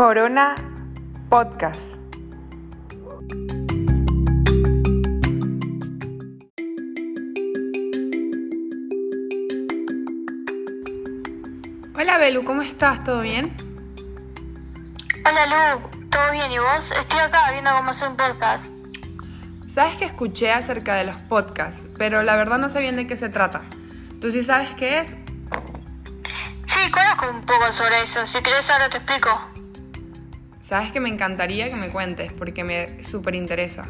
[0.00, 0.56] Corona
[1.28, 1.96] Podcast.
[11.94, 13.04] Hola Belu, ¿cómo estás?
[13.04, 13.54] ¿Todo bien?
[15.26, 16.50] Hola Lu, ¿todo bien?
[16.50, 16.90] ¿Y vos?
[16.98, 18.64] Estoy acá viendo cómo hacer un podcast.
[19.68, 23.18] Sabes que escuché acerca de los podcasts, pero la verdad no sé bien de qué
[23.18, 23.64] se trata.
[24.18, 25.10] ¿Tú sí sabes qué es?
[26.64, 28.24] Sí, conozco un poco sobre eso.
[28.24, 29.59] Si querés ahora te explico.
[30.70, 33.86] Sabes que me encantaría que me cuentes porque me súper interesa.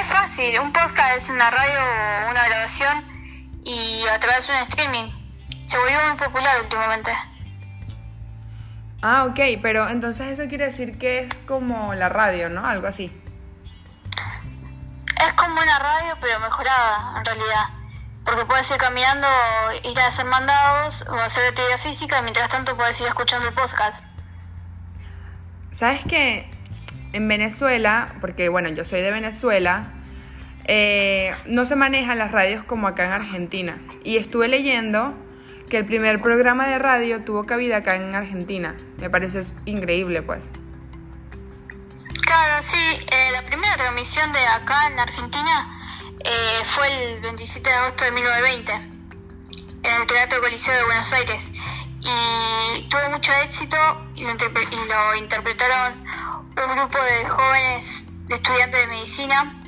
[0.00, 4.68] Es fácil, un podcast es una radio o una grabación y a través de un
[4.68, 5.10] streaming.
[5.66, 7.10] Se volvió muy popular últimamente.
[9.02, 12.64] Ah, ok, pero entonces eso quiere decir que es como la radio, ¿no?
[12.64, 13.12] Algo así.
[15.20, 17.64] Es como una radio pero mejorada en realidad.
[18.24, 19.26] Porque puedes ir caminando,
[19.82, 23.54] ir a hacer mandados o hacer actividad física y mientras tanto puedes ir escuchando el
[23.54, 24.13] podcast.
[25.74, 26.46] ¿Sabes que
[27.12, 29.92] en Venezuela, porque bueno, yo soy de Venezuela,
[30.66, 33.78] eh, no se manejan las radios como acá en Argentina.
[34.04, 35.14] Y estuve leyendo
[35.68, 38.76] que el primer programa de radio tuvo cabida acá en Argentina.
[38.98, 40.48] Me parece increíble, pues.
[42.24, 45.76] Claro, sí, eh, la primera transmisión de acá en Argentina
[46.24, 48.72] eh, fue el 27 de agosto de 1920
[49.82, 51.50] en el Teatro Coliseo de Buenos Aires
[52.04, 53.76] y tuvo mucho éxito
[54.14, 56.04] y lo, y lo interpretaron
[56.56, 59.60] un grupo de jóvenes de estudiantes de medicina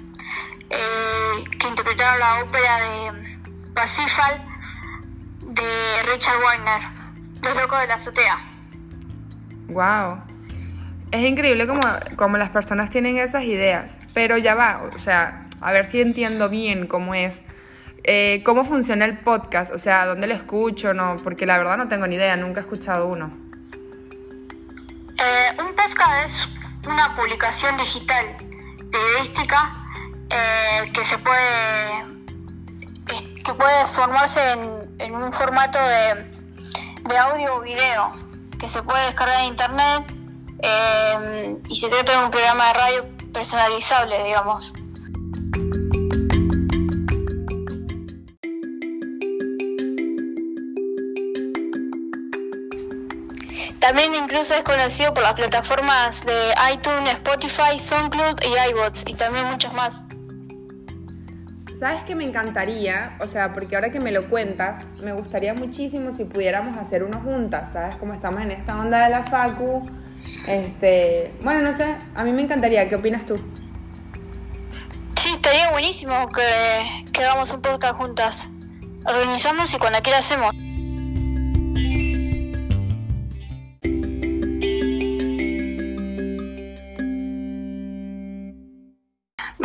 [0.71, 4.43] eh, que interpretaron la ópera de Parsifal
[5.43, 6.83] de Richard Wagner,
[7.43, 8.39] Los locos de la azotea.
[9.69, 10.19] Wow.
[11.13, 11.81] Es increíble como,
[12.17, 16.49] como las personas tienen esas ideas, pero ya va, o sea, a ver si entiendo
[16.49, 17.43] bien cómo es.
[18.09, 19.75] Eh, ¿Cómo funciona el podcast?
[19.75, 20.95] O sea, ¿dónde lo escucho?
[20.95, 23.33] No, porque la verdad no tengo ni idea, nunca he escuchado uno.
[25.19, 28.37] Eh, un podcast es una publicación digital
[28.93, 29.75] periodística
[30.31, 32.17] eh, que se puede
[33.45, 34.41] que puede formarse
[34.99, 36.25] en, un formato de,
[37.09, 38.11] de, audio o video
[38.59, 40.05] que se puede descargar en internet
[40.63, 44.73] eh, y se trata de un programa de radio personalizable, digamos.
[53.81, 59.47] También incluso es conocido por las plataformas de iTunes, Spotify, SoundCloud y iBots y también
[59.47, 60.05] muchas más.
[61.79, 63.19] ¿Sabes qué me encantaría?
[63.21, 67.21] O sea, porque ahora que me lo cuentas, me gustaría muchísimo si pudiéramos hacer uno
[67.21, 67.97] juntas, ¿sabes?
[67.97, 69.85] Como estamos en esta onda de la Facu.
[70.49, 73.37] Este, bueno, no sé, a mí me encantaría, ¿qué opinas tú?
[75.17, 78.49] Sí, estaría buenísimo que, que hagamos un podcast juntas.
[79.05, 80.53] Organizamos y cuando quiera hacemos.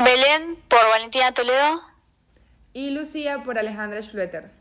[0.04, 1.82] Belén por Valentina Toledo.
[2.74, 4.52] Y Lucía por Alejandra Schlueter.